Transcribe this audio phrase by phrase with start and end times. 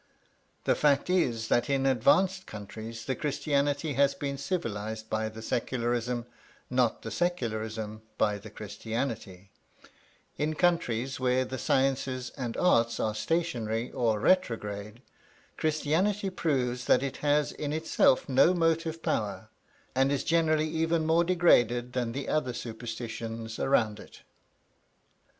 [0.63, 6.25] The fact is that in advanced countries the Christianity has been civilised by the Secularism,
[6.71, 9.51] not the Secularism by the Christianity;
[10.39, 15.03] in countries where the sciences and arts are stationary or retrograde,
[15.55, 19.49] Christianity proves that it has in itself no motive power,
[19.93, 24.21] and is generally even more degraded than the other superstitions around it.